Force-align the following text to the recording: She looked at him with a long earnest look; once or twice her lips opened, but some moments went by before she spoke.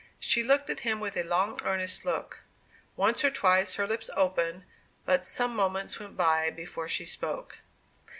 She 0.19 0.41
looked 0.41 0.67
at 0.71 0.79
him 0.79 0.99
with 0.99 1.15
a 1.15 1.21
long 1.21 1.59
earnest 1.63 2.05
look; 2.05 2.39
once 2.95 3.23
or 3.23 3.29
twice 3.29 3.75
her 3.75 3.85
lips 3.85 4.09
opened, 4.15 4.63
but 5.05 5.23
some 5.23 5.55
moments 5.55 5.99
went 5.99 6.17
by 6.17 6.49
before 6.49 6.87
she 6.89 7.05
spoke. 7.05 7.59